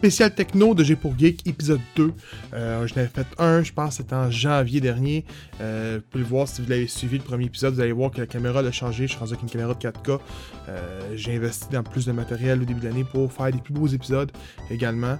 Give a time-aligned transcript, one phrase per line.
[0.00, 2.14] spécial techno de G pour Geek, épisode 2.
[2.54, 5.26] Euh, je l'avais fait un, je pense, c'était en janvier dernier.
[5.60, 8.10] Euh, vous pouvez le voir si vous l'avez suivi le premier épisode, vous allez voir
[8.10, 9.06] que la caméra a changé.
[9.06, 10.18] Je suis rendu avec une caméra de 4K.
[10.70, 13.74] Euh, j'ai investi dans plus de matériel au début de l'année pour faire des plus
[13.74, 14.32] beaux épisodes
[14.70, 15.18] également.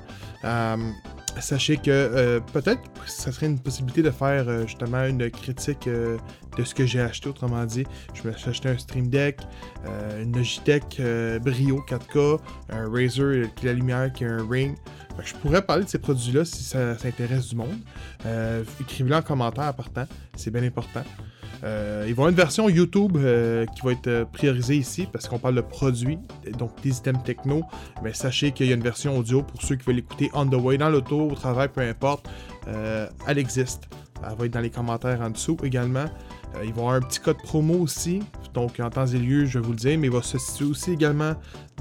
[1.39, 6.87] Sachez que peut-être ça serait une possibilité de faire justement une critique de ce que
[6.87, 7.85] j'ai acheté, autrement dit.
[8.15, 9.41] Je me suis acheté un Stream Deck,
[10.21, 11.01] une Logitech
[11.43, 12.39] Brio 4K,
[12.71, 14.77] un Razer qui la lumière, qui a un Ring.
[15.25, 17.79] je pourrais parler de ces produits-là si ça, intéresse du monde.
[18.27, 19.75] Euh, écrivez-le en commentaire
[20.37, 21.03] c'est bien important.
[21.63, 25.39] Euh, ils vont avoir une version YouTube euh, qui va être priorisée ici parce qu'on
[25.39, 26.19] parle de produits,
[26.59, 27.63] donc des items techno.
[28.03, 30.55] Mais sachez qu'il y a une version audio pour ceux qui veulent l'écouter on the
[30.55, 32.29] way, dans l'auto, au travail, peu importe.
[33.27, 33.89] elle existe.
[34.23, 36.07] Elle va être dans les commentaires en dessous également.
[36.55, 38.21] Euh, il va y avoir un petit code promo aussi,
[38.55, 40.67] donc en temps et lieu, je vais vous le dire, mais il va se situer
[40.67, 41.35] aussi également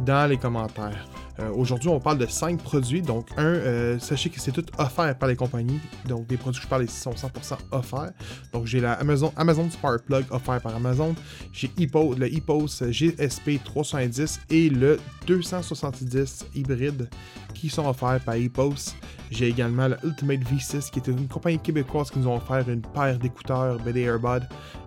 [0.06, 1.08] dans les commentaires.
[1.40, 3.02] Euh, aujourd'hui, on parle de 5 produits.
[3.02, 5.80] Donc, un, euh, sachez que c'est tout offert par les compagnies.
[6.08, 8.12] Donc, des produits que je parle ici sont 100% offerts.
[8.52, 11.16] Donc, j'ai la Amazon, Amazon Spark Plug offert par Amazon.
[11.54, 17.10] J'ai le EPOS GSP 310 et le 270 hybride
[17.54, 18.96] qui sont offerts par EPOS.
[19.32, 22.82] J'ai également le Ultimate V6 qui est une compagnie québécoise qui nous a offert une
[22.82, 24.44] paire d'écouteurs BD Earbud.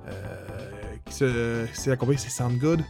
[0.08, 2.82] Euh, c'est la compagnie, c'est Soundgood.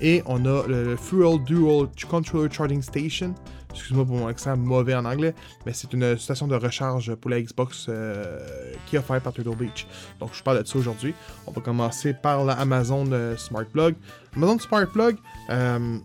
[0.00, 3.34] Et on a le Fuel Dual Controller Charging Station.
[3.72, 5.34] Excuse-moi pour mon accent mauvais en anglais,
[5.64, 8.40] mais c'est une station de recharge pour la Xbox euh,
[8.86, 9.86] qui est offerte par Turtle Beach.
[10.18, 11.14] Donc je parle de ça aujourd'hui.
[11.46, 13.94] On va commencer par la Amazon euh, Smart Plug.
[14.34, 15.16] Amazon Smart Plug,
[15.50, 15.98] euh,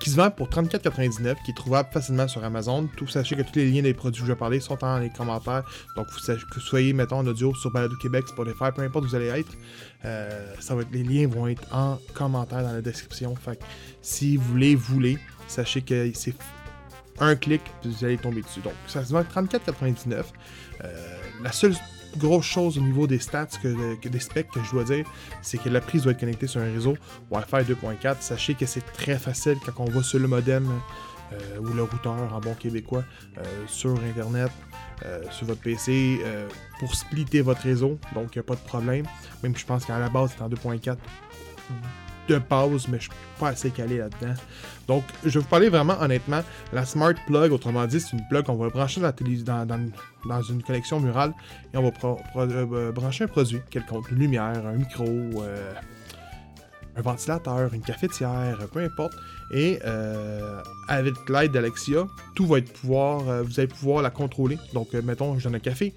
[0.00, 2.88] qui se vend pour 34,99, qui est trouvable facilement sur Amazon.
[2.96, 5.10] Tout, sachez que tous les liens des produits que je vais parler sont dans les
[5.10, 5.62] commentaires.
[5.96, 9.08] Donc, vous, que vous soyez, mettons, en audio sur Balado Québec, Spotify, peu importe où
[9.08, 9.52] vous allez être,
[10.04, 13.34] euh, être, les liens vont être en commentaire dans la description.
[13.36, 13.60] Fait
[14.02, 16.34] si vous voulez, voulez, sachez que c'est
[17.20, 18.60] un clic, vous allez tomber dessus.
[18.60, 20.24] Donc, ça se vend 34,99.
[20.82, 21.74] Euh, la seule
[22.16, 25.06] grosse chose au niveau des stats, que, des specs que je dois dire,
[25.42, 26.96] c'est que la prise doit être connectée sur un réseau
[27.30, 28.16] Wi-Fi 2.4.
[28.20, 30.68] Sachez que c'est très facile quand on va sur le modem
[31.32, 33.04] euh, ou le routeur en bon québécois
[33.38, 34.50] euh, sur Internet,
[35.04, 36.20] euh, sur votre PC,
[36.78, 37.98] pour splitter votre réseau.
[38.14, 39.06] Donc, il n'y a pas de problème.
[39.42, 40.96] Même je pense qu'à la base, c'est en 2.4
[42.34, 44.34] de pause, mais je suis pas assez calé là-dedans.
[44.86, 46.42] Donc, je vais vous parler vraiment honnêtement.
[46.72, 51.00] La Smart Plug, autrement dit, c'est une plug qu'on va brancher dans, dans, une connexion
[51.00, 51.32] murale
[51.72, 55.72] et on va euh, brancher un produit, quelconque, une lumière, un micro, euh,
[56.96, 59.14] un ventilateur, une cafetière, peu importe.
[59.52, 64.58] Et euh, avec l'aide d'Alexia, tout va être pouvoir, vous allez pouvoir la contrôler.
[64.74, 65.94] Donc, mettons, je donne un café.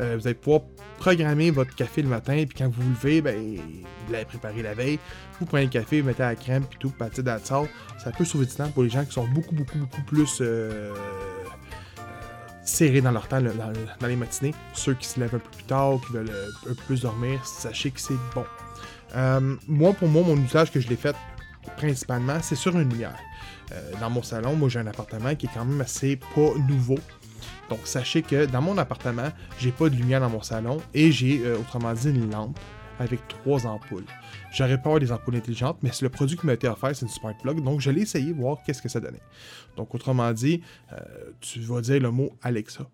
[0.00, 0.62] Euh, vous allez pouvoir
[0.98, 3.36] programmer votre café le matin, puis quand vous vous levez, ben,
[4.06, 4.98] vous l'avez préparé la veille,
[5.38, 7.66] vous prenez le café, vous mettez la crème, puis tout, pâté dans Ça
[8.16, 10.94] peut sauver du temps pour les gens qui sont beaucoup, beaucoup, beaucoup plus euh,
[12.64, 14.54] serrés dans leur temps dans, les matinées.
[14.72, 17.44] Ceux qui se lèvent un peu plus tard, qui veulent euh, un peu plus dormir,
[17.44, 18.44] sachez que c'est bon.
[19.68, 21.16] moi, pour moi, mon usage que je l'ai fait
[21.76, 23.18] principalement, c'est sur une lumière.
[24.00, 26.98] dans mon salon, moi j'ai un appartement qui est quand même assez pas nouveau.
[27.68, 31.44] Donc sachez que dans mon appartement, j'ai pas de lumière dans mon salon et j'ai
[31.44, 32.58] euh, autrement dit une lampe
[32.98, 34.04] avec trois ampoules.
[34.52, 37.34] J'aurais pas des ampoules intelligentes, mais le produit qui m'a été offert, c'est une Smart
[37.40, 39.22] Plug, donc je l'ai essayé, voir qu'est-ce que ça donnait.
[39.76, 40.98] Donc autrement dit, euh,
[41.40, 42.86] tu vas dire le mot Alexa.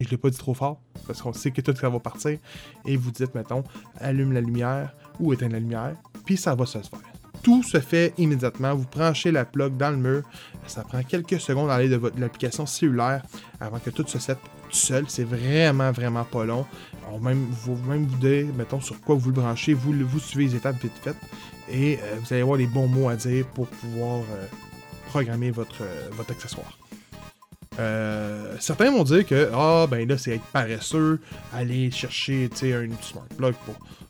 [0.00, 2.38] Et je l'ai pas dit trop fort, parce qu'on sait que tout ça va partir,
[2.84, 3.62] et vous dites, mettons,
[3.98, 5.94] allume la lumière ou éteins la lumière,
[6.24, 7.13] puis ça va se faire
[7.44, 8.74] tout se fait immédiatement.
[8.74, 10.22] Vous branchez la plug dans le mur.
[10.66, 13.22] Ça prend quelques secondes à l'aide de l'application cellulaire
[13.60, 15.04] avant que tout se sette tout seul.
[15.08, 16.66] C'est vraiment, vraiment pas long.
[17.12, 19.74] On même, vous même vous dire, mettons, sur quoi vous le branchez.
[19.74, 21.16] Vous, vous suivez les étapes vite faites.
[21.70, 24.46] Et euh, vous allez avoir les bons mots à dire pour pouvoir euh,
[25.08, 26.78] programmer votre, euh, votre accessoire.
[28.60, 31.20] Certains vont dire que ah ben là c'est être paresseux,
[31.52, 33.54] aller chercher un smart plug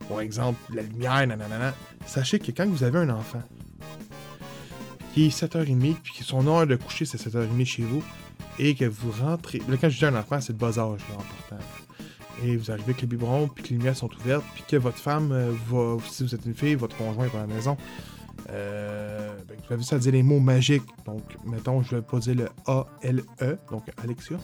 [0.09, 1.75] pour, exemple la lumière, nanana.
[2.07, 3.43] Sachez que quand vous avez un enfant
[5.15, 8.03] qui est 7h30, puis que son heure de coucher c'est 7h30 chez vous,
[8.59, 9.61] et que vous rentrez.
[9.69, 11.65] Là, quand je dis un enfant, c'est le bas âge, là, important.
[12.45, 14.99] Et vous arrivez avec le biberon, puis que les lumières sont ouvertes, puis que votre
[14.99, 17.77] femme euh, va, si vous êtes une fille, votre conjoint est à la maison,
[18.51, 20.85] euh, ben, vous avez ça dire les mots magiques.
[21.07, 24.37] Donc, mettons, je vais pas dire le A-L-E, donc Alexia,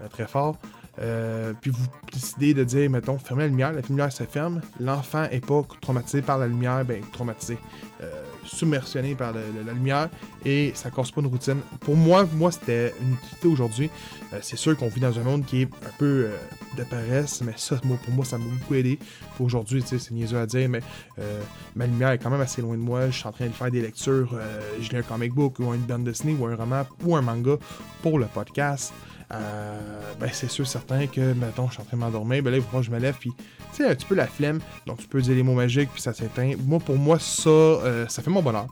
[0.00, 0.56] euh, très fort.
[0.98, 5.24] Euh, puis vous décidez de dire, mettons, fermez la lumière, la lumière se ferme, l'enfant
[5.30, 7.58] est pas traumatisé par la lumière, ben traumatisé.
[8.02, 10.08] Euh, submersionné par la lumière
[10.44, 11.60] et ça casse pas une routine.
[11.80, 13.90] Pour moi, moi c'était une utilité aujourd'hui.
[14.32, 16.36] Euh, c'est sûr qu'on vit dans un monde qui est un peu euh,
[16.76, 18.98] de paresse, mais ça, pour moi, ça m'a beaucoup aidé.
[19.38, 20.80] Aujourd'hui, c'est niaiseux à dire, mais
[21.18, 21.40] euh,
[21.74, 23.06] ma lumière est quand même assez loin de moi.
[23.10, 24.38] Je suis en train de faire des lectures.
[24.80, 27.56] je lis un comic book ou une bande dessinée ou un roman ou un manga
[28.02, 28.92] pour le podcast.
[29.30, 32.62] Ben c'est sûr certain que, mettons, je suis en train de m'endormir, ben là, il
[32.62, 33.32] faut que je me lève, puis,
[33.72, 36.02] tu sais, un petit peu la flemme, donc tu peux dire les mots magiques, puis
[36.02, 36.54] ça s'éteint.
[36.64, 38.66] Moi, pour moi, ça, ça fait mon bonheur.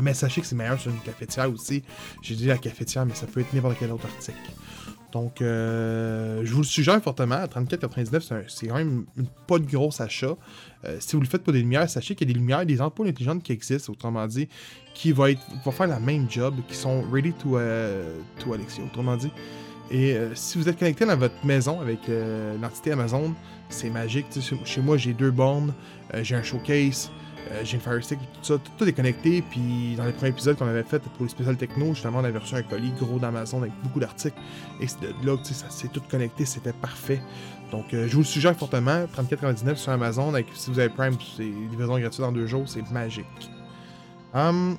[0.00, 1.82] Mais sachez que c'est meilleur sur une cafetière aussi.
[2.22, 4.38] J'ai dit la cafetière, mais ça peut être n'importe quel autre article.
[5.12, 7.36] Donc, euh, je vous le suggère fortement.
[7.36, 9.06] À 34,99, c'est quand même
[9.46, 10.36] pas de gros achat.
[10.84, 12.80] Euh, si vous le faites pour des lumières, sachez qu'il y a des lumières, des
[12.80, 14.48] ampoules intelligentes qui existent, autrement dit,
[14.94, 15.26] qui vont,
[15.72, 19.30] faire la même job, qui sont ready to, euh, to Alexia, autrement dit.
[19.92, 21.98] Et si vous êtes connecté dans votre maison avec
[22.62, 23.34] l'entité Amazon,
[23.70, 24.26] c'est magique.
[24.64, 25.74] Chez moi, j'ai deux bornes,
[26.22, 27.10] j'ai un showcase,
[27.50, 29.42] euh, j'ai une Fire Stick, tout ça, tout, est connecté.
[29.42, 32.38] Puis dans les premiers épisodes qu'on avait fait pour les spéciales techno, justement, on avait
[32.38, 34.38] reçu un colis gros d'Amazon avec beaucoup d'articles.
[34.80, 37.20] Et c'est de là ça s'est tout connecté, c'était parfait.
[37.70, 40.34] Donc euh, je vous le suggère fortement, 34,99 sur Amazon.
[40.34, 43.26] Avec, si vous avez Prime, c'est livraison gratuite dans deux jours, c'est magique.
[44.34, 44.76] Hum,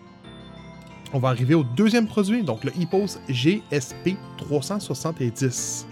[1.14, 5.86] on va arriver au deuxième produit, donc le EPOS GSP 370.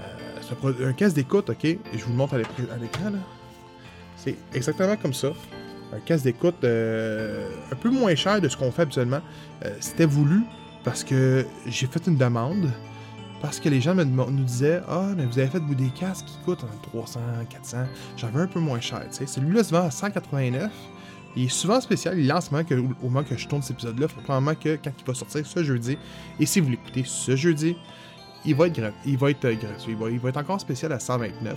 [0.00, 0.04] Euh,
[0.40, 1.66] c'est un, caisse d'écoute, ok?
[1.92, 3.12] Je vous le montre à l'écran.
[4.16, 5.32] C'est exactement comme ça
[5.92, 9.20] un casque d'écoute euh, un peu moins cher de ce qu'on fait habituellement.
[9.64, 10.42] Euh, c'était voulu
[10.84, 12.70] parce que j'ai fait une demande.
[13.40, 16.38] Parce que les gens me, nous disaient Ah, mais vous avez fait des casques qui
[16.44, 17.78] coûtent 300, 400.
[18.16, 19.02] J'avais un peu moins cher.
[19.10, 20.70] Celui-là se vend à 189.
[21.34, 22.18] Il est souvent spécial.
[22.18, 24.06] Il lance que, au moment que je tourne cet épisode-là.
[24.06, 25.98] Probablement que quand il va sortir ce jeudi,
[26.38, 27.76] et si vous l'écoutez ce jeudi,
[28.44, 29.96] il va être, il va être euh, gratuit.
[30.12, 31.56] Il va, être encore spécial à 129.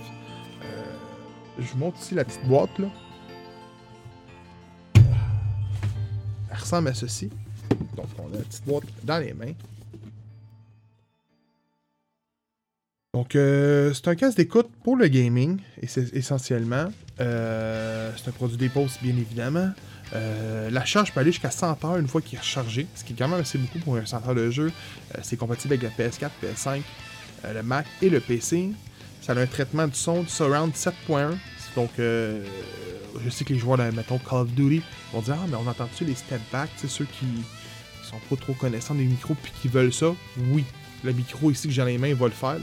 [1.58, 2.76] je vous montre ici la petite boîte.
[2.80, 2.88] là.
[6.66, 7.30] Ressemble à ceci.
[7.96, 9.54] Donc, on a la petite boîte dans les mains.
[13.14, 16.88] Donc, euh, c'est un casque d'écoute pour le gaming, et c'est essentiellement.
[17.20, 19.70] Euh, c'est un produit dépose, bien évidemment.
[20.14, 23.14] Euh, la charge peut aller jusqu'à 100 heures une fois qu'il est rechargé, ce qui
[23.14, 24.70] est quand même assez beaucoup pour un 100 heures de jeu.
[25.22, 26.82] c'est compatible avec la PS4, PS5,
[27.54, 28.72] le Mac et le PC.
[29.22, 31.36] Ça a un traitement du son de Surround 7.1.
[31.76, 34.82] Donc, je sais que les joueurs de, mettons, Call of Duty
[35.12, 36.70] vont dire Ah, mais on entend-tu les step back?
[36.76, 37.26] C'est ceux qui
[38.02, 40.14] sont pas trop connaissants des micros puis qui veulent ça
[40.50, 40.64] Oui,
[41.04, 42.58] le micro ici que j'ai dans les mains va le faire.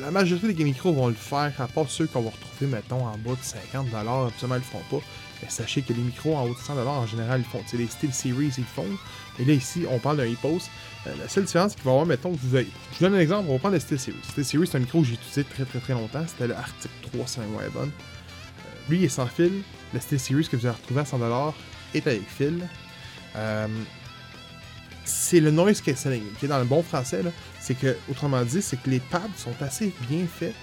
[0.00, 3.16] La majorité des micros vont le faire, à part ceux qu'on va retrouver, mettons, en
[3.18, 5.04] bas de 50$, absolument ils le font pas.
[5.42, 7.62] Mais sachez que les micros en haut de 100$, en général, ils font.
[7.66, 8.86] C'est les Steel Series, ils font.
[9.38, 10.68] Et là, ici, on parle d'un EPOS.
[11.06, 12.66] Euh, la seule différence qu'il va y avoir, mettons, vous avez...
[12.92, 14.18] je vous donne un exemple, on va prendre le Steel Series.
[14.30, 16.24] Steel Series, c'est un micro que j'ai utilisé très très très longtemps.
[16.26, 17.26] C'était le Arctic 3
[17.72, 17.90] bonne.
[18.88, 19.62] Lui, il est sans fil.
[19.92, 21.52] Le Steel Series que vous allez retrouver à 100$
[21.94, 22.68] est avec fil.
[23.36, 23.66] Euh,
[25.04, 27.22] c'est le noise cancelling, qui est dans le bon français.
[27.60, 30.54] C'est que, autrement dit, c'est que les pads sont assez bien faits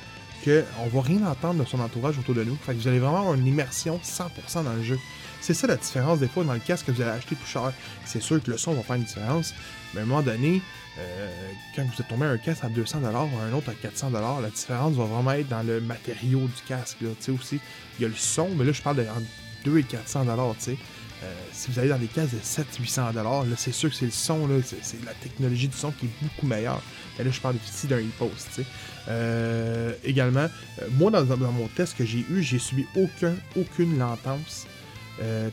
[0.43, 2.55] qu'on va rien entendre de son entourage autour de nous.
[2.55, 4.99] Fait vous allez vraiment avoir une immersion 100% dans le jeu.
[5.39, 7.73] C'est ça la différence des fois dans le casque que vous allez acheter plus cher.
[8.05, 9.53] C'est sûr que le son va faire une différence,
[9.93, 10.61] mais à un moment donné,
[10.99, 14.49] euh, quand vous êtes tombé un casque à 200$ ou un autre à 400$, la
[14.49, 16.97] différence va vraiment être dans le matériau du casque.
[17.01, 17.59] Aussi.
[17.97, 19.21] Il y a le son, mais là je parle de entre
[19.65, 20.55] 2 et 400$.
[20.59, 20.77] sais.
[21.23, 24.11] Euh, si vous allez dans des casques de 700-800$, là, c'est sûr que c'est le
[24.11, 26.81] son, c'est, la technologie du son qui est beaucoup meilleure.
[27.19, 28.61] Et là, je parle ici d'un e-post.
[29.07, 30.47] Euh, également,
[30.81, 34.67] euh, moi, dans, mon test que j'ai eu, j'ai subi aucun, aucune latence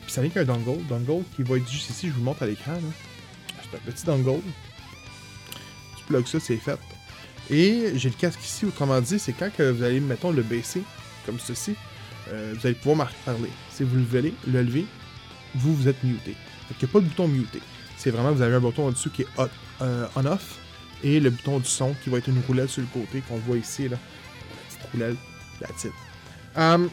[0.01, 0.83] puis ça n'est qu'un dongle.
[0.87, 2.73] Dongle qui va être juste ici, je vous montre à l'écran.
[3.61, 4.41] C'est un petit dongle.
[5.95, 6.79] Tu plugues ça, c'est fait.
[7.51, 10.81] Et j'ai le casque ici, autrement dit, c'est quand que vous allez, mettons, le baisser,
[11.23, 11.75] comme ceci,
[12.31, 13.51] vous allez pouvoir me parler.
[13.71, 14.85] Si vous le levez, le levez,
[15.55, 16.35] vous, vous êtes muté.
[16.69, 17.61] il n'y a pas de bouton muté.
[17.97, 19.27] C'est vraiment, vous avez un bouton au-dessus qui est
[19.81, 20.57] euh, on-off,
[21.03, 23.57] et le bouton du son qui va être une roulette sur le côté qu'on voit
[23.57, 23.97] ici, là.
[23.97, 25.17] La petite roulette,
[25.61, 25.95] la titre.
[26.55, 26.89] Um,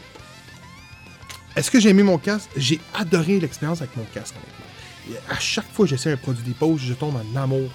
[1.54, 2.50] est-ce que j'ai aimé mon casque?
[2.56, 4.34] J'ai adoré l'expérience avec mon casque,
[5.28, 7.70] à chaque fois que j'essaie un produit dépose, je tombe en amour.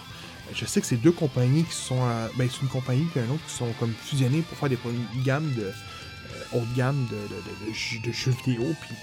[0.53, 2.01] Je sais que c'est deux compagnies qui sont.
[2.35, 5.23] ben, c'est une compagnie et un autre qui sont comme fusionnés pour faire des une
[5.23, 5.63] gamme de.
[5.63, 8.75] Euh, haute gamme de, de, jeux vidéo.
[8.81, 8.95] Puis,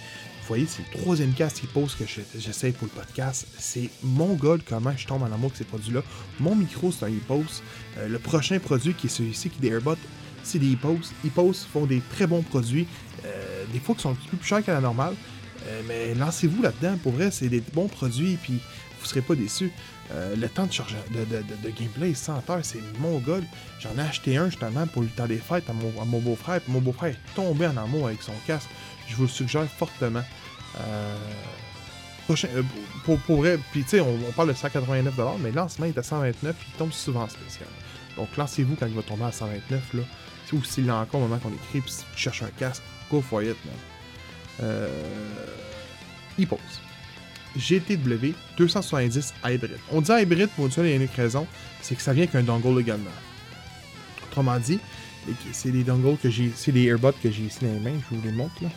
[0.49, 3.47] voyez, c'est le troisième casque pose que j'essaie pour le podcast.
[3.59, 6.03] C'est mon god comment je tombe en amour avec ces produits-là.
[6.41, 7.63] Mon micro, c'est un e-post.
[7.99, 9.97] Euh, le prochain produit qui est celui-ci, qui est des AirBots,
[10.43, 11.67] c'est des e-posts.
[11.73, 12.87] Font des très bons produits.
[13.25, 15.15] Euh, des fois qui sont un petit peu plus chers qu'à la normale.
[15.67, 18.59] Euh, mais lancez-vous là-dedans, pour vrai, c'est des bons produits, puis
[19.01, 19.71] vous serez pas déçus.
[20.35, 23.43] Le temps de, charge, de, de, de, gameplay 100 heures, c'est mon goal.
[23.79, 27.11] J'en ai acheté un justement pour le temps des fêtes à mon, beau-frère, mon beau-frère
[27.11, 28.71] est tombé en amour avec son casque.
[29.09, 30.23] Je vous le suggère fortement.
[32.27, 32.63] prochain, euh,
[33.05, 35.11] pour, pour, vrai, puis tu sais, on, parle de 189$,
[35.41, 37.69] mais lancement est à 129$, puis il tombe souvent spécial.
[38.17, 40.03] Donc lancez-vous quand il va tomber à 129$, là.
[40.53, 43.21] Ou s'il a encore au moment qu'on écrit, puis si tu cherches un casque, go
[43.21, 43.55] for man.
[44.63, 44.89] Euh,
[46.39, 46.59] il pose.
[47.57, 49.79] GTW 270 Hybrid.
[49.93, 51.47] On dit Hybrid pour une seule et unique raison,
[51.83, 53.11] c'est que ça vient qu'un dongle également.
[54.27, 54.79] Autrement dit,
[55.53, 58.17] c'est des dongles que j'ai, c'est des earbuds que j'ai ici dans les mains, je
[58.17, 58.69] vous les montre là.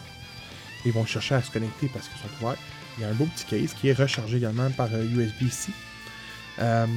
[0.86, 2.58] Ils vont chercher à se connecter parce qu'ils sont ouverts.
[2.98, 5.72] Il y a un beau petit case qui est rechargé également par USB-C.
[6.60, 6.88] Euh, euh,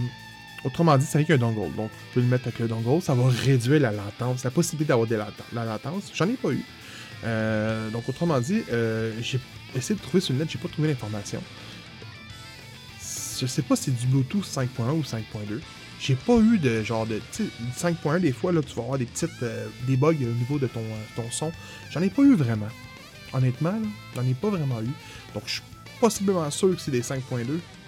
[0.65, 1.75] autrement dit, ça vient qu'un dongle.
[1.77, 4.89] Donc, vous pouvez le mettre avec le dongle, ça va réduire la latence, la possibilité
[4.89, 6.11] d'avoir de la, la latence.
[6.15, 6.65] J'en ai pas eu.
[7.25, 8.63] Euh, donc, autrement dit,
[9.21, 9.41] j'ai
[9.75, 11.43] essayé de trouver sur le net, j'ai pas trouvé l'information.
[13.41, 15.61] Je sais pas si c'est du Bluetooth 5.1 ou 5.2.
[16.01, 17.21] J'ai pas eu de genre de
[17.77, 20.67] 5.1 des fois là tu vas avoir des petites euh, des bugs au niveau de
[20.67, 21.53] ton, euh, ton son.
[21.91, 22.69] J'en ai pas eu vraiment.
[23.35, 23.75] Honnêtement,
[24.15, 24.91] j'en ai pas vraiment eu.
[25.35, 25.63] Donc je suis
[26.01, 27.21] possiblement sûr que c'est des 5.2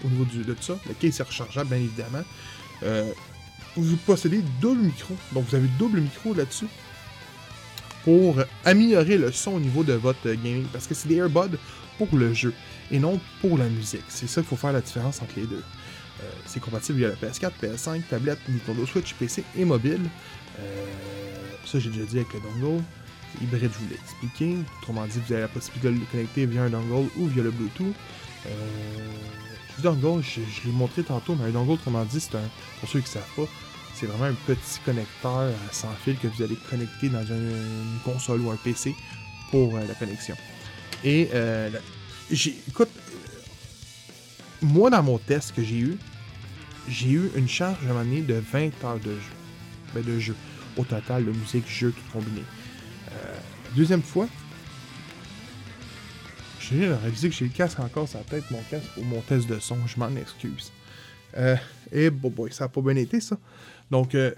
[0.04, 0.78] au niveau de tout ça.
[0.86, 2.22] Le case est rechargeable bien évidemment.
[2.82, 3.10] Euh,
[3.76, 5.14] vous possédez double micro.
[5.32, 6.66] Donc vous avez double micro là-dessus
[8.04, 10.64] pour améliorer le son au niveau de votre gaming.
[10.72, 11.56] Parce que c'est des earbuds
[11.98, 12.52] pour le jeu
[12.90, 14.04] et non pour la musique.
[14.08, 15.62] C'est ça qu'il faut faire la différence entre les deux.
[16.22, 20.00] Euh, c'est compatible via la PS4, PS5, tablette, Nintendo Switch, PC et mobile.
[20.58, 20.86] Euh,
[21.64, 22.82] ça, j'ai déjà dit avec le dongle.
[23.40, 24.56] Hybride, je vous l'ai expliqué.
[24.80, 27.50] Autrement dit, vous avez la possibilité de le connecter via un dongle ou via le
[27.50, 27.94] Bluetooth.
[28.46, 28.50] Euh,
[29.82, 32.48] le dongle, je, l'ai montré tantôt, mais un dongle, autrement dit, c'est un.
[32.80, 33.46] Pour ceux qui ne savent pas,
[33.94, 38.50] c'est vraiment un petit connecteur sans fil que vous allez connecter dans une, console ou
[38.50, 38.94] un PC
[39.50, 40.36] pour la connexion.
[41.04, 41.30] Et
[42.68, 42.90] écoute,
[44.62, 45.98] moi, dans mon test que j'ai eu,
[46.88, 49.36] j'ai eu une charge à un moment donné de 20 heures de jeu.
[49.94, 50.34] Ben, de jeu.
[50.76, 52.42] Au total, de musique, jeu, tout combiné.
[53.76, 54.26] Euh, deuxième fois,
[56.60, 59.46] j'ai réalisé que j'ai le casque encore sur la tête, mon casque, pour mon test
[59.46, 59.76] de son.
[59.86, 60.72] Je m'en excuse.
[61.36, 61.56] Euh,
[61.92, 63.36] et bon, boy, ça n'a pas bien été, ça.
[63.90, 64.32] Donc, euh,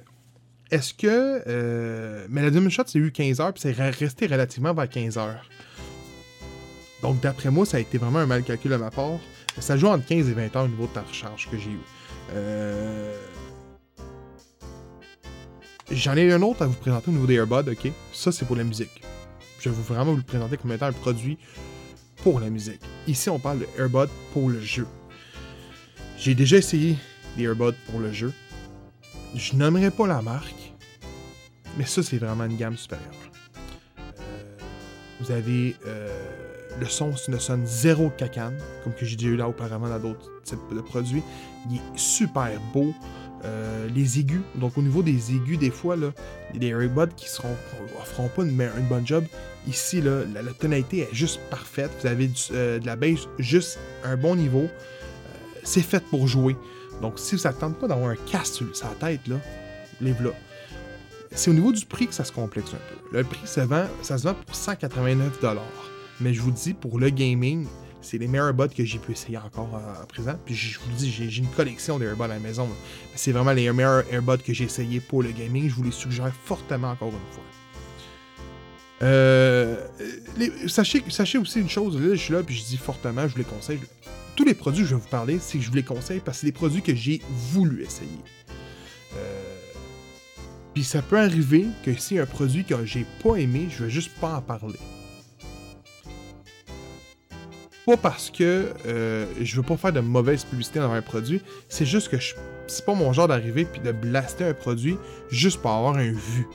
[0.70, 2.26] est-ce que.
[2.28, 5.48] mais la deuxième shot, c'est eu 15 heures, puis c'est resté relativement vers 15 heures.
[7.02, 9.20] Donc, d'après moi, ça a été vraiment un mal calcul de ma part.
[9.60, 11.80] Ça joue entre 15 et 20 heures au niveau de ta recharge que j'ai eu.
[12.34, 13.16] Euh,
[15.90, 17.92] j'en ai un autre à vous présenter au niveau des earbuds, ok?
[18.12, 19.02] Ça, c'est pour la musique.
[19.58, 21.38] Je vais vraiment vous le présenter comme étant un produit
[22.22, 22.80] pour la musique.
[23.06, 24.86] Ici, on parle de earbuds pour le jeu.
[26.18, 26.96] J'ai déjà essayé
[27.36, 28.32] des earbuds pour le jeu.
[29.34, 30.72] Je nommerai pas la marque,
[31.76, 33.12] mais ça, c'est vraiment une gamme supérieure.
[33.98, 34.56] Euh,
[35.20, 36.08] vous avez euh,
[36.80, 40.30] le son ne sonne zéro cacane, comme que j'ai déjà eu là auparavant dans d'autres
[40.44, 41.22] types de produits.
[41.70, 42.94] Il est super beau.
[43.44, 46.10] Euh, les aigus, donc au niveau des aigus, des fois, là,
[46.50, 47.54] il y a des earbuds qui seront,
[48.04, 48.56] feront pas une,
[48.88, 49.24] bonne job.
[49.68, 51.90] Ici, la, tonalité est juste parfaite.
[52.00, 54.64] Vous avez euh, de la bass juste un bon niveau.
[54.64, 54.68] Euh,
[55.62, 56.56] c'est fait pour jouer.
[57.00, 59.36] Donc, si vous n'attendez pas d'avoir un casque sur sa tête, là,
[60.00, 60.30] les là.
[61.30, 63.18] C'est au niveau du prix que ça se complexe un peu.
[63.18, 65.38] Le prix, vend, ça se vend pour 189
[66.20, 67.66] mais je vous dis, pour le gaming,
[68.00, 70.38] c'est les meilleurs bots que j'ai pu essayer encore à présent.
[70.44, 72.68] Puis je vous dis, j'ai une collection d'Airbuds à la maison.
[73.14, 75.68] C'est vraiment les meilleurs AirBuds que j'ai essayé pour le gaming.
[75.68, 77.44] Je vous les suggère fortement encore une fois.
[79.02, 79.76] Euh,
[80.66, 83.38] sachez, sachez aussi une chose, là, je suis là, puis je dis fortement, je vous
[83.38, 83.78] les conseille.
[84.34, 86.38] Tous les produits que je vais vous parler, c'est que je vous les conseille parce
[86.38, 88.08] que c'est des produits que j'ai voulu essayer.
[89.16, 89.42] Euh,
[90.74, 94.10] puis ça peut arriver que si un produit que j'ai pas aimé, je vais juste
[94.20, 94.78] pas en parler.
[97.88, 101.40] Pas parce que euh, je veux pas faire de mauvaise publicité dans un produit,
[101.70, 102.18] c'est juste que
[102.66, 104.98] c'est pas mon genre d'arriver puis de blaster un produit
[105.30, 106.46] juste pour avoir un vu.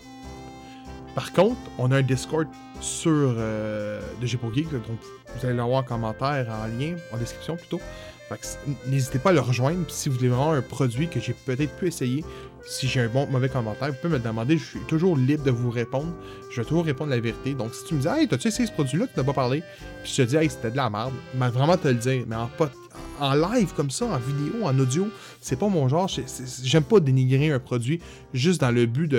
[1.15, 2.47] Par contre, on a un Discord
[2.81, 4.99] sur euh, de Geek, donc
[5.35, 7.81] vous allez l'avoir en commentaire, en lien, en description plutôt.
[8.85, 11.87] N'hésitez pas à le rejoindre si vous voulez vraiment un produit que j'ai peut-être pu
[11.87, 12.23] essayer.
[12.65, 14.57] Si j'ai un bon mauvais commentaire, vous pouvez me demander.
[14.57, 16.13] Je suis toujours libre de vous répondre.
[16.49, 17.53] Je vais toujours répondre la vérité.
[17.53, 19.63] Donc si tu me dis Hey, t'as-tu essayé ce produit-là, tu n'as pas parlé,
[20.01, 22.23] puis je te dis Hey, c'était de la merde, mais vraiment te le dire.
[22.27, 22.35] Mais
[23.19, 25.07] en, live comme ça, en vidéo, en audio,
[25.41, 26.09] c'est pas mon genre.
[26.63, 27.99] J'aime pas dénigrer un produit
[28.33, 29.13] juste dans le but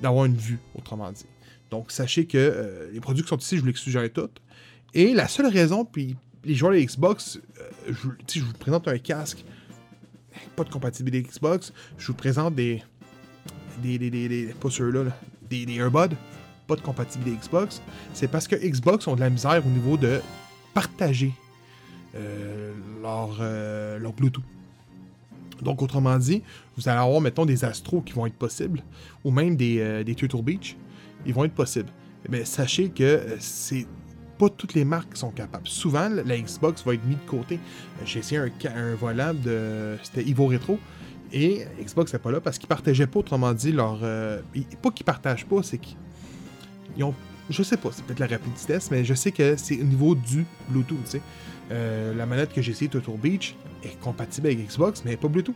[0.00, 1.26] d'avoir une vue, autrement dit.
[1.70, 4.40] Donc sachez que euh, les produits qui sont ici, je vous les suggère toutes.
[4.92, 7.92] Et la seule raison, puis les joueurs de Xbox, euh,
[8.28, 9.44] je, vous présente un casque,
[10.56, 12.82] pas de compatibilité Xbox, je vous présente des.
[13.82, 13.98] des.
[13.98, 14.10] des.
[14.10, 15.04] des, des pas ceux-là,
[15.48, 16.16] des, des earbuds,
[16.66, 17.82] pas de compatibilité Xbox.
[18.14, 20.20] C'est parce que Xbox ont de la misère au niveau de
[20.74, 21.32] partager
[22.14, 22.72] euh,
[23.02, 24.44] leur, euh, leur Bluetooth.
[25.62, 26.42] Donc, autrement dit,
[26.76, 28.82] vous allez avoir, mettons, des Astros qui vont être possibles,
[29.24, 30.76] ou même des, Turtle Beach,
[31.26, 31.90] ils vont être possibles.
[32.28, 33.86] Mais sachez que c'est
[34.40, 35.68] pas toutes les marques sont capables.
[35.68, 37.56] Souvent, la Xbox va être mise de côté.
[37.56, 39.98] Euh, j'ai essayé un, un de.
[40.02, 40.78] C'était Evo Retro.
[41.32, 43.98] Et Xbox n'est pas là parce qu'ils partageaient pas, autrement dit, leur.
[44.02, 44.40] Euh,
[44.80, 47.14] pas qu'ils partagent pas, c'est qu'ils ont.
[47.50, 50.46] Je sais pas, c'est peut-être la rapidité, mais je sais que c'est au niveau du
[50.68, 51.20] Bluetooth, tu sais.
[51.70, 55.54] Euh, la manette que j'ai essayée, Turtle Beach, est compatible avec Xbox, mais pas Bluetooth.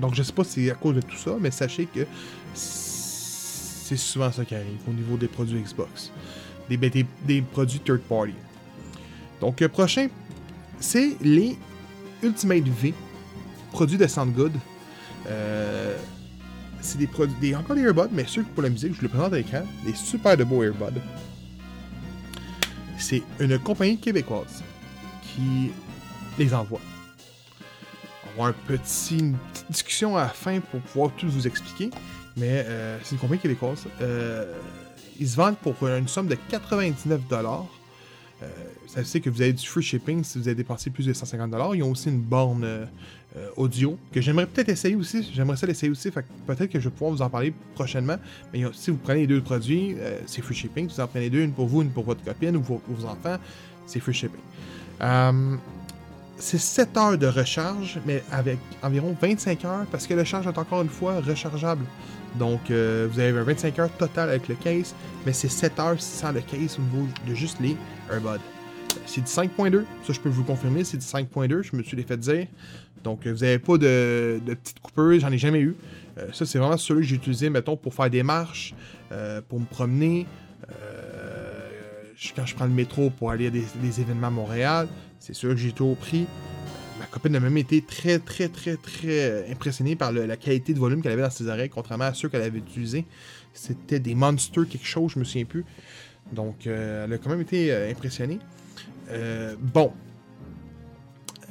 [0.00, 2.06] Donc je sais pas si c'est à cause de tout ça, mais sachez que
[2.54, 6.12] c'est souvent ça qui arrive au niveau des produits Xbox.
[6.68, 6.90] Des, ben,
[7.24, 8.34] des, produits third party.
[9.40, 10.08] Donc le prochain,
[10.80, 11.56] c'est les
[12.22, 12.94] Ultimate V,
[13.72, 14.52] produits de Soundgood.
[15.28, 15.96] Euh,
[16.80, 19.36] c'est des produits, encore des earbuds, mais ceux pour la musique, je le présente à
[19.36, 21.00] l'écran, des super de beaux earbuds.
[22.98, 24.62] C'est une compagnie québécoise
[25.22, 25.70] qui
[26.38, 26.80] les envoie.
[28.24, 31.46] On va avoir un petit, une petite discussion à la fin pour pouvoir tout vous
[31.46, 31.90] expliquer,
[32.36, 33.86] mais euh, c'est une compagnie québécoise.
[34.00, 34.52] Euh,
[35.18, 37.20] ils se vendent pour une somme de 99
[38.42, 38.46] euh,
[38.86, 41.52] ça veut que vous avez du free shipping si vous avez dépensé plus de 150
[41.74, 42.86] Ils ont aussi une borne euh,
[43.56, 45.28] audio que j'aimerais peut-être essayer aussi.
[45.34, 46.10] J'aimerais ça l'essayer aussi.
[46.10, 48.16] peut-être que je vais pouvoir vous en parler prochainement.
[48.52, 50.88] Mais si vous prenez les deux produits, euh, c'est free shipping.
[50.88, 53.06] Si vous en prenez deux, une pour vous, une pour votre copine ou pour vos
[53.06, 53.38] enfants,
[53.86, 54.40] c'est free shipping.
[56.38, 60.58] c'est 7 heures de recharge, mais avec environ 25 heures, parce que le charge est
[60.58, 61.84] encore une fois rechargeable.
[62.36, 64.94] Donc, vous avez 25 heures total avec le case,
[65.24, 67.76] mais c'est 7 heures sans le case au niveau de juste les
[68.12, 68.42] earbuds.
[69.06, 72.02] C'est du 5.2, ça je peux vous confirmer, c'est du 5.2, je me suis les
[72.02, 72.46] fait dire.
[73.04, 75.76] Donc vous n'avez pas de, de petites coupures, j'en ai jamais eu.
[76.18, 78.74] Euh, ça c'est vraiment celui que j'ai utilisé, mettons, pour faire des marches,
[79.12, 80.26] euh, pour me promener.
[80.70, 81.58] Euh,
[82.34, 84.88] quand je prends le métro pour aller à des, événements à Montréal,
[85.20, 86.26] c'est sûr que j'ai tout au prix.
[86.98, 91.02] Ma copine a même été très, très, très, très impressionnée par la qualité de volume
[91.02, 93.04] qu'elle avait dans ses oreilles, contrairement à ceux qu'elle avait utilisés.
[93.54, 95.64] C'était des monsters, quelque chose, je me souviens plus.
[96.32, 98.38] Donc, elle a quand même été impressionnée.
[99.10, 99.92] Euh, bon.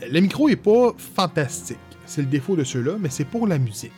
[0.10, 1.78] Le micro est pas fantastique.
[2.06, 3.91] C'est le défaut de ceux-là, mais c'est pour la musique.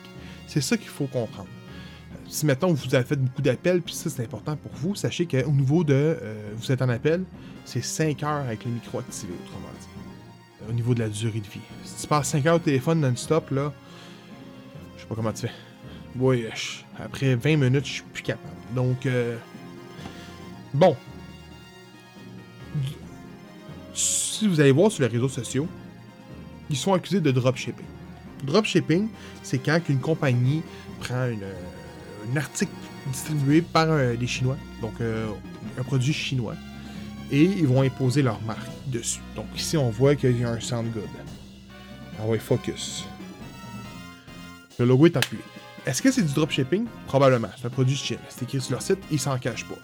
[0.46, 1.48] C'est ça qu'il faut comprendre.
[2.12, 5.26] Euh, si maintenant vous avez fait beaucoup d'appels, puis ça c'est important pour vous, sachez
[5.26, 7.24] qu'au niveau de euh, vous êtes en appel,
[7.64, 9.89] c'est 5 heures avec le micro activé, autrement dit.
[10.70, 11.60] Au niveau de la durée de vie.
[11.84, 13.72] Si tu passes 5 heures au téléphone non-stop, là,
[14.96, 15.52] je sais pas comment tu fais.
[16.16, 16.46] Oui,
[16.98, 18.54] après 20 minutes, je suis plus capable.
[18.74, 19.06] Donc,
[20.72, 20.96] bon,
[24.40, 25.68] si vous allez voir sur les réseaux sociaux,
[26.70, 27.84] ils sont accusés de dropshipping.
[28.44, 29.08] Dropshipping,
[29.42, 30.62] c'est quand une compagnie
[31.00, 32.72] prend un article
[33.12, 35.28] distribué par des Chinois, donc euh,
[35.78, 36.54] un produit chinois,
[37.30, 39.20] et ils vont imposer leur marque dessus.
[39.36, 41.04] Donc ici, on voit qu'il y a un sound good.
[42.18, 43.04] Ah ouais, focus.
[44.78, 45.42] Le logo est appuyé.
[45.86, 46.86] Est-ce que c'est du dropshipping?
[47.06, 47.48] Probablement.
[47.56, 48.22] C'est un produit chinois.
[48.28, 49.78] C'est écrit sur leur site, ils s'en cachent pas.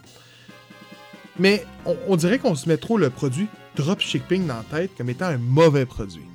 [1.39, 1.65] Mais
[2.07, 5.37] on dirait qu'on se met trop le produit dropshipping dans la tête comme étant un
[5.37, 6.25] mauvais produit.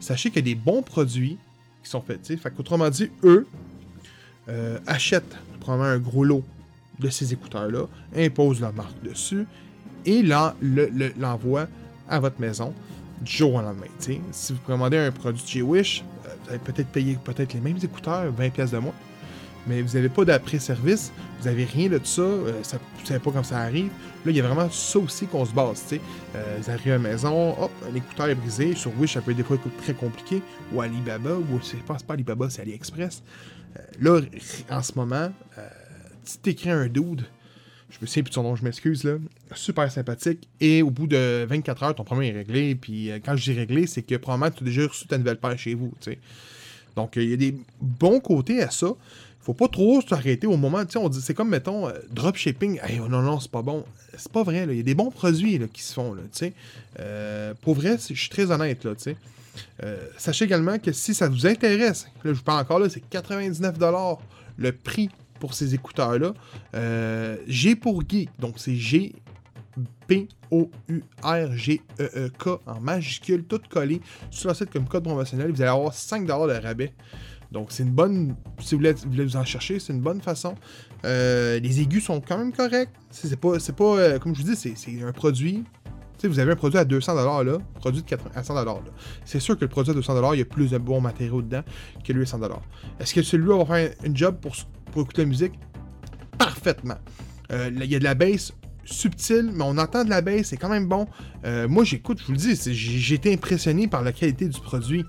[0.00, 1.36] Sachez qu'il y a des bons produits
[1.82, 2.26] qui sont faits.
[2.26, 3.46] Fait autrement dit, eux
[4.48, 6.44] euh, achètent probablement un gros lot
[6.98, 9.46] de ces écouteurs-là, imposent leur marque dessus
[10.06, 11.66] et l'envoient
[12.08, 12.72] à votre maison
[13.20, 13.86] du jour au lendemain.
[14.32, 17.78] Si vous commandez un produit chez Wish, euh, vous allez peut-être payer peut-être les mêmes
[17.82, 18.94] écouteurs, 20$ de moins
[19.66, 23.30] mais vous n'avez pas d'après-service, vous n'avez rien de ça, euh, ça, vous savez pas
[23.30, 23.90] comment ça arrive.
[24.24, 25.84] Là, il y a vraiment ça aussi qu'on se base.
[26.34, 29.30] Euh, vous arrivez à la maison, hop, un écouteur est brisé, sur Wish, ça peut
[29.30, 33.22] être des fois très compliqué, ou Alibaba, ou c'est pas, pas Alibaba, c'est AliExpress.
[34.00, 34.20] Là,
[34.70, 35.30] en ce moment,
[36.24, 37.24] tu t'écris un dude,
[37.92, 39.18] je me souviens plus de son nom, je m'excuse, là,
[39.54, 43.52] super sympathique, et au bout de 24 heures, ton problème est réglé, puis quand je
[43.52, 46.18] dis réglé, c'est que probablement tu as déjà reçu ta nouvelle paire chez vous, sais.
[46.96, 48.88] Donc, il y a des bons côtés à ça
[49.42, 53.00] faut pas trop s'arrêter au moment, sais, on dit, c'est comme, mettons, euh, dropshipping, hey,
[53.04, 53.84] oh non, non, c'est pas bon.
[54.16, 56.52] C'est pas vrai, il y a des bons produits qui se font, sais.
[57.00, 59.16] Euh, pour vrai, je suis très honnête, là, sais.
[59.82, 63.02] Euh, sachez également que si ça vous intéresse, là, je vous parle encore, là, c'est
[63.10, 64.18] 99$
[64.58, 65.10] le prix
[65.42, 66.34] pour ces écouteurs-là.
[67.48, 69.12] G pour Geek, donc c'est G
[70.06, 70.60] P-O-U-R-G-E-E-K
[72.66, 74.00] en majuscule, tout collé
[74.30, 75.50] sur le site comme code promotionnel.
[75.50, 76.92] Vous allez avoir 5$ de rabais.
[77.50, 78.36] Donc, c'est une bonne.
[78.60, 80.54] Si vous voulez, vous, en chercher, c'est une bonne façon.
[81.04, 82.90] Euh, les aigus sont quand même corrects.
[83.10, 85.64] C'est pas, c'est pas euh, comme je vous dis, c'est un produit.
[86.24, 88.64] vous avez un produit à 200$ là, produit de 80, à 100$.
[88.64, 88.80] Là.
[89.24, 91.62] C'est sûr que le produit à 200$, il y a plus de bons matériaux dedans
[92.02, 92.50] que lui à 100$.
[93.00, 94.54] Est-ce que celui-là va faire une job pour,
[94.92, 95.52] pour écouter la musique
[96.38, 96.98] Parfaitement.
[97.50, 98.52] Euh, il y a de la bass
[98.84, 101.06] subtile, mais on entend de la bass, c'est quand même bon.
[101.68, 105.04] moi, j'écoute, je vous le dis, j'ai été impressionné par la qualité du produit.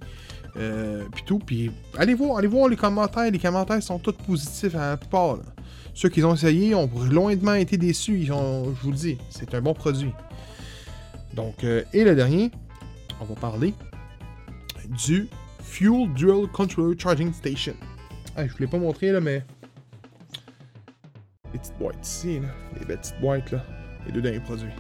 [0.56, 1.40] Euh, puis tout.
[1.40, 3.32] Puis allez voir, allez voir les commentaires.
[3.32, 5.40] Les commentaires sont tous positifs à la.
[5.96, 8.24] Ceux qui ont essayé ont loindement été déçus.
[8.26, 10.12] Je vous le dis, c'est un bon produit.
[11.34, 12.52] Donc, euh, et le dernier,
[13.20, 13.74] on va parler
[15.06, 15.28] du
[15.64, 17.74] Fuel Dual Controller Charging Station.
[18.38, 19.44] Je ne l'ai pas montré là, mais.
[21.54, 22.48] Les petites boîtes ici, là.
[22.80, 23.64] Les belles petites boîtes, là.
[24.06, 24.72] Les deux derniers produits.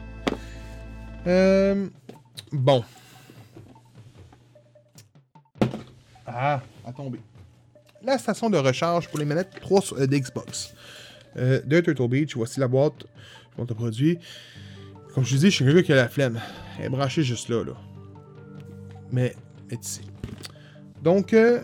[1.27, 1.87] Euh,
[2.51, 2.83] bon.
[6.25, 7.19] Ah, à tomber.
[8.01, 10.73] La station de recharge pour les manettes 3 euh, d'Xbox.
[11.37, 13.05] Euh, de Turtle Beach, voici la boîte.
[13.53, 14.19] Je montre le produit.
[15.13, 16.41] Comme je vous dis, je suis quelqu'un qui a la flemme.
[16.79, 17.73] Elle est branchée juste là, là.
[19.11, 19.35] Mais,
[19.69, 20.01] est ici.
[21.01, 21.61] Donc, euh,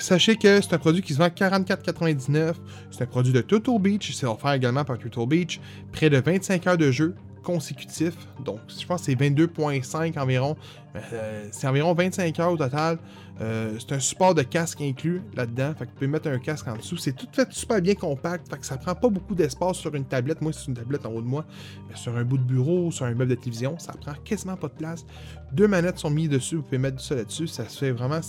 [0.00, 2.54] sachez que c'est un produit qui se vend 44,99.
[2.90, 4.12] C'est un produit de Turtle Beach.
[4.14, 5.60] C'est offert également par Turtle Beach.
[5.92, 8.14] Près de 25 heures de jeu consécutif.
[8.44, 10.56] Donc, je pense que c'est 22,5 environ.
[10.96, 12.98] Euh, c'est environ 25 heures au total.
[13.40, 15.74] Euh, c'est un support de casque inclus là-dedans.
[15.78, 16.96] Fait que vous pouvez mettre un casque en dessous.
[16.96, 18.48] C'est tout fait super bien compact.
[18.48, 20.40] Fait que ça prend pas beaucoup d'espace sur une tablette.
[20.40, 21.44] Moi, c'est une tablette en haut de moi.
[21.88, 24.68] Mais sur un bout de bureau, sur un meuble de télévision, ça prend quasiment pas
[24.68, 25.04] de place.
[25.52, 26.56] Deux manettes sont mises dessus.
[26.56, 27.46] Vous pouvez mettre ça là-dessus.
[27.46, 28.22] Ça se fait vraiment,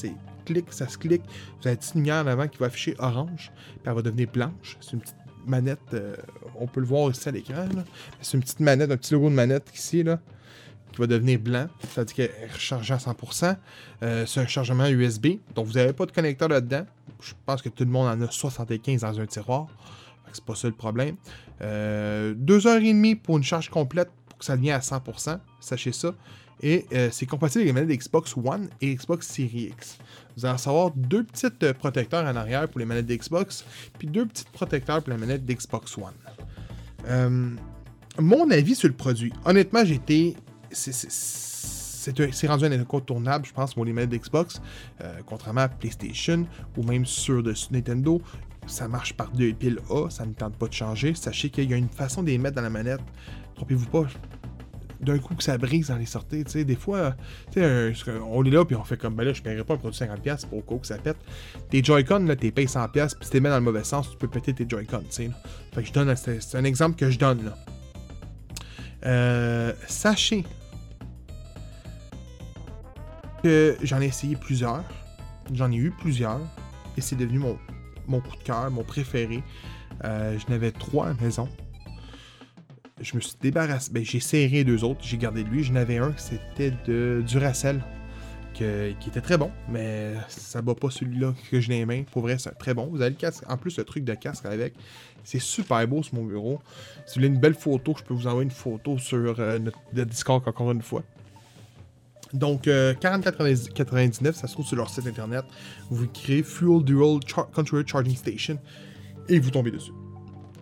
[0.45, 1.23] clic, ça se clique.
[1.23, 3.51] Vous avez une petite lumière en avant qui va afficher orange.
[3.55, 4.77] Puis elle va devenir blanche.
[4.79, 6.15] C'est une petite manette, euh,
[6.59, 7.67] on peut le voir ici à l'écran.
[8.21, 10.19] C'est une petite manette, un petit logo de manette ici, là,
[10.91, 11.67] qui va devenir blanc.
[11.89, 13.57] C'est-à-dire qu'elle est rechargée à 100%.
[14.03, 16.85] Euh, c'est un chargement USB, donc vous n'avez pas de connecteur là-dedans.
[17.21, 19.67] Je pense que tout le monde en a 75 dans un tiroir.
[20.31, 21.15] C'est pas ça le problème.
[21.61, 25.39] Euh, deux heures et demie pour une charge complète pour que ça devienne à 100%.
[25.61, 26.13] Sachez ça.
[26.61, 29.97] Et euh, c'est compatible avec les manettes Xbox One et Xbox Series X.
[30.37, 33.65] Vous allez savoir deux petits euh, protecteurs en arrière pour les manettes d'Xbox,
[33.97, 36.13] puis deux petits protecteurs pour les manettes d'Xbox One.
[37.07, 37.49] Euh,
[38.19, 40.35] mon avis sur le produit, honnêtement, été.
[40.71, 44.61] C'est rendu un incontournable, je pense, pour les manettes d'Xbox,
[45.25, 46.45] contrairement à PlayStation
[46.77, 48.21] ou même sur de Nintendo.
[48.67, 51.15] Ça marche par deux piles A, ça ne tente pas de changer.
[51.15, 53.01] Sachez qu'il y a une façon de les mettre dans la manette.
[53.55, 54.05] Trompez-vous pas,
[55.05, 56.43] d'un coup que ça brise dans les sorties.
[56.43, 57.15] Des fois,
[57.55, 60.47] on est là puis on fait comme, ben là, je paierais pas un produit 50$
[60.47, 61.17] pour au que ça pète.
[61.69, 64.17] Tes Joy-Con, là, t'es payé 100$, puis si t'es mis dans le mauvais sens, tu
[64.17, 67.55] peux péter tes Joy-Con, je donne, c'est un exemple que je donne, là.
[69.05, 70.43] Euh, sachez
[73.43, 74.83] que j'en ai essayé plusieurs.
[75.53, 76.41] J'en ai eu plusieurs.
[76.97, 77.59] Et c'est devenu mon,
[78.07, 79.43] mon coup de cœur, mon préféré.
[80.03, 81.47] Euh, je n'avais trois à la maison
[83.05, 83.91] je me suis débarrassé.
[83.93, 85.63] Ben, j'ai serré deux autres, j'ai gardé lui.
[85.63, 87.81] J'en avais un, c'était de Duracell,
[88.53, 92.03] qui était très bon, mais ça bat pas celui-là que j'ai les mains.
[92.03, 92.87] Pour vrai, c'est très bon.
[92.87, 94.73] Vous avez le casque, en plus, le truc de casque avec.
[95.23, 96.59] C'est super beau sur mon bureau.
[97.05, 99.79] Si vous voulez une belle photo, je peux vous envoyer une photo sur euh, notre,
[99.93, 101.03] Discord encore une fois.
[102.33, 105.45] Donc, euh, 40,99, ça se trouve sur leur site internet.
[105.89, 107.19] Vous créez Fuel Dual
[107.53, 108.59] Controller Charging Station
[109.29, 109.91] et vous tombez dessus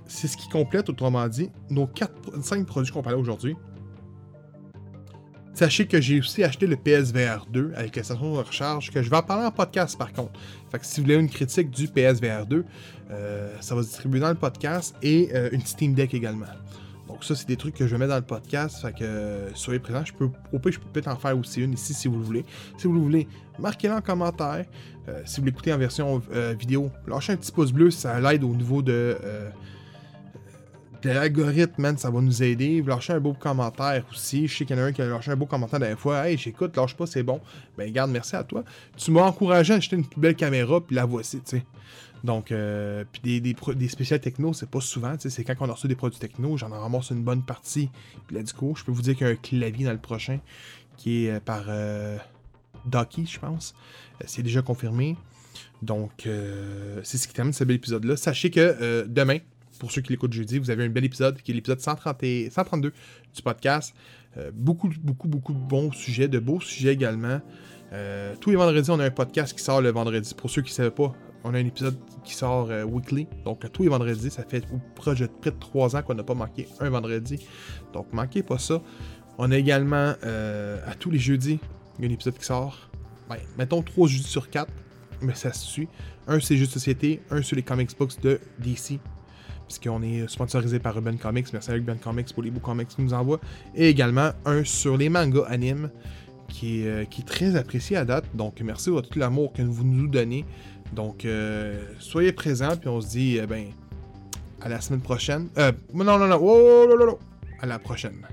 [0.08, 3.56] c'est ce qui complète, autrement dit, nos 4, 5 produits qu'on parlait aujourd'hui.
[5.54, 9.10] Sachez que j'ai aussi acheté le PSVR 2 avec la station de recharge, que je
[9.10, 10.40] vais en parler en podcast par contre.
[10.72, 12.66] Fait que si vous voulez une critique du PSVR 2,
[13.12, 16.48] euh, ça va se distribuer dans le podcast et euh, une Steam Deck également.
[17.08, 18.82] Donc ça, c'est des trucs que je vais mettre dans le podcast.
[18.82, 20.04] Fait que euh, soyez présents.
[20.04, 22.24] Je peux, au pire, je peux peut-être en faire aussi une ici si vous le
[22.24, 22.46] voulez.
[22.80, 23.28] Si vous le voulez,
[23.60, 24.66] marquez-le en commentaire.
[25.26, 26.20] si vous l'écoutez en version
[26.58, 29.16] vidéo, lâchez un petit pouce bleu, ça l'aide au niveau de
[31.04, 32.82] L'algorithme, man, ça va nous aider.
[32.82, 34.48] Vous lâchez un beau commentaire aussi.
[34.48, 36.30] Je sais qu'il y en a un qui a lâché un beau commentaire la fois.
[36.30, 37.42] Hey, j'écoute, lâche pas, c'est bon.
[37.78, 38.64] Ben, garde, merci à toi.
[38.96, 41.66] Tu m'as encouragé à acheter une plus belle caméra, puis la voici, tu sais.
[42.24, 45.16] Donc, euh, puis des, des, des spéciales techno, c'est pas souvent.
[45.20, 47.90] C'est quand on a reçu des produits techno, j'en ramasse une bonne partie.
[48.28, 49.98] Puis là, du coup, je peux vous dire qu'il y a un clavier dans le
[49.98, 50.40] prochain
[50.96, 52.18] qui est euh, par euh,
[52.86, 53.76] Docky, je pense.
[54.22, 55.18] Euh, c'est déjà confirmé.
[55.82, 56.30] Donc,
[57.04, 58.16] c'est ce qui termine ce bel épisode-là.
[58.16, 59.40] Sachez que demain,
[59.80, 62.94] pour ceux qui l'écoutent jeudi, vous avez un bel épisode qui est l'épisode 132
[63.36, 63.94] du podcast.
[64.38, 67.40] Euh, beaucoup, beaucoup, beaucoup de bons sujets, de beaux sujets également.
[67.92, 70.34] Euh, tous les vendredis, on a un podcast qui sort le vendredi.
[70.34, 73.28] Pour ceux qui ne savaient pas, on a un épisode qui sort euh, weekly.
[73.46, 76.34] Donc, tous les vendredis, ça fait près de près de 3 ans qu'on n'a pas
[76.34, 77.46] manqué un vendredi.
[77.94, 78.82] Donc, manquez pas ça.
[79.38, 80.14] On a également
[80.86, 81.60] à tous les jeudis,
[82.00, 82.90] un épisode qui sort.
[83.28, 84.72] Ben, mettons 3 jeudis sur 4,
[85.22, 85.88] mais ça se suit.
[86.28, 87.20] Un, c'est Juste Société.
[87.32, 89.00] Un sur les comics books de DC
[89.68, 91.48] puisqu'on est sponsorisé par Urban Comics.
[91.54, 93.40] Merci à Urban Comics pour les beaux comics qu'ils nous envoient.
[93.76, 95.90] Et également un sur les mangas animes
[96.48, 98.26] qui est, euh, qui est très apprécié à date.
[98.34, 100.46] Donc merci à tout l'amour que vous nous donnez.
[100.94, 103.66] Donc euh, soyez présents, puis on se dit, eh ben,
[104.62, 105.50] à la semaine prochaine.
[105.58, 107.20] Euh, non, non, non, oh,
[107.60, 108.26] à la prochaine.